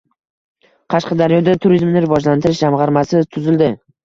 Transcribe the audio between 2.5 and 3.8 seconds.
jamg‘armasi tuzildi